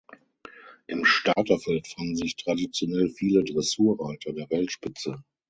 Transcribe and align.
Im 0.87 1.05
Starterfeld 1.05 1.87
fanden 1.87 2.15
sich 2.15 2.35
traditionell 2.35 3.11
viele 3.11 3.43
Dressurreiter 3.43 4.33
der 4.33 4.49
Weltspitze. 4.49 5.23